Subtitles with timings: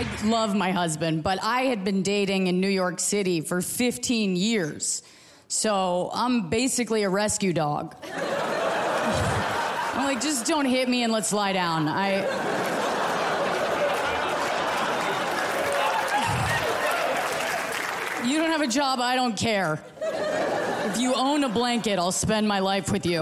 [0.00, 4.34] I love my husband, but I had been dating in New York City for 15
[4.34, 5.02] years.
[5.48, 7.94] So I'm basically a rescue dog.
[8.14, 11.86] I'm like, just don't hit me and let's lie down.
[11.86, 12.20] I.
[18.26, 19.84] You don't have a job, I don't care.
[20.86, 23.20] If you own a blanket, I'll spend my life with you.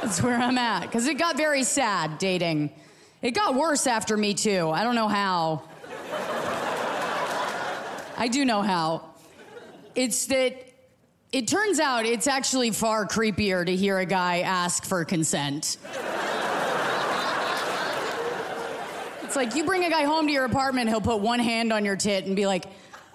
[0.00, 0.82] That's where I'm at.
[0.82, 2.70] Because it got very sad dating.
[3.26, 4.70] It got worse after me, too.
[4.70, 5.64] I don't know how.
[8.16, 9.02] I do know how.
[9.96, 10.54] It's that
[11.32, 15.78] it turns out it's actually far creepier to hear a guy ask for consent.
[19.24, 21.84] It's like you bring a guy home to your apartment, he'll put one hand on
[21.84, 22.66] your tit and be like,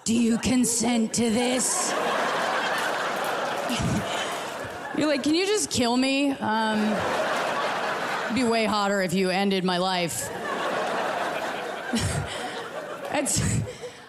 [0.04, 1.90] Do you consent to this?
[4.98, 6.32] You're like, Can you just kill me?
[6.32, 6.94] Um,
[8.32, 10.30] it'd be way hotter if you ended my life.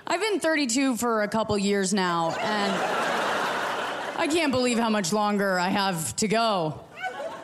[0.08, 2.72] I've been 32 for a couple years now, and
[4.16, 6.80] I can't believe how much longer I have to go.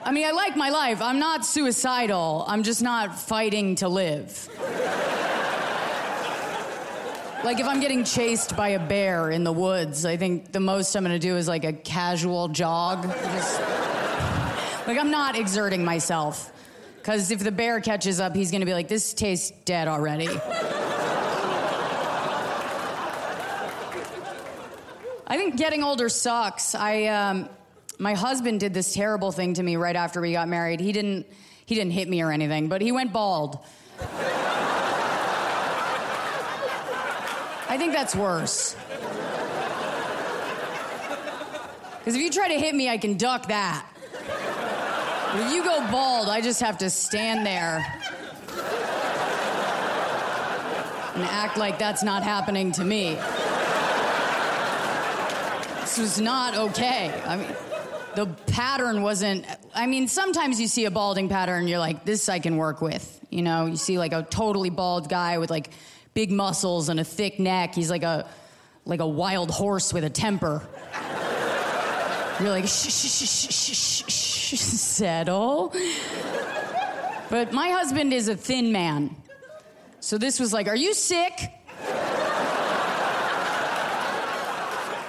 [0.05, 1.01] I mean, I like my life.
[1.01, 2.45] I'm not suicidal.
[2.47, 4.47] I'm just not fighting to live.
[7.43, 10.95] Like if I'm getting chased by a bear in the woods, I think the most
[10.95, 13.03] I'm gonna do is like a casual jog.
[13.03, 13.59] Just,
[14.87, 16.53] like I'm not exerting myself.
[17.09, 20.27] Cause if the bear catches up, he's gonna be like, this tastes dead already.
[25.25, 26.75] I think getting older sucks.
[26.75, 27.49] I um,
[27.97, 30.79] my husband did this terrible thing to me right after we got married.
[30.79, 31.25] He didn't
[31.65, 33.57] he didn't hit me or anything, but he went bald.
[37.67, 38.75] I think that's worse.
[41.97, 43.83] Because if you try to hit me, I can duck that.
[45.31, 47.85] If you go bald, I just have to stand there
[51.13, 53.13] and act like that's not happening to me.
[55.81, 57.13] This was not okay.
[57.25, 57.55] I mean,
[58.15, 59.45] the pattern wasn't.
[59.75, 63.19] I mean, sometimes you see a balding pattern, you're like, this I can work with.
[63.29, 65.69] You know, you see like a totally bald guy with like
[66.15, 67.75] big muscles and a thick neck.
[67.75, 68.27] He's like a
[68.85, 70.67] like a wild horse with a temper.
[72.39, 75.73] You're like, shh, shh, shh, shh, shh, shh, settle.
[77.29, 79.15] But my husband is a thin man.
[79.99, 81.51] So this was like, are you sick?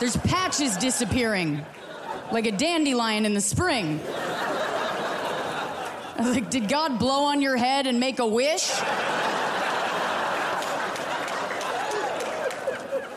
[0.00, 1.64] There's patches disappearing,
[2.32, 4.00] like a dandelion in the spring.
[6.16, 8.68] I was like, did God blow on your head and make a wish?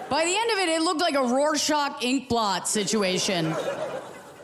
[0.09, 3.55] By the end of it, it looked like a Rorschach ink blot situation.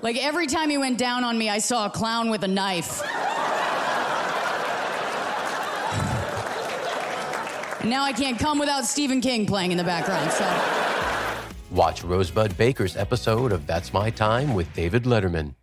[0.01, 3.01] Like every time he went down on me, I saw a clown with a knife.
[7.81, 10.45] and now I can't come without Stephen King playing in the background, so.
[11.71, 15.53] Watch Rosebud Baker's episode of That's My Time with David Letterman.